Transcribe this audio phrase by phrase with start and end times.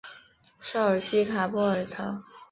[0.57, 2.23] 绍尔基卡波尔瑙。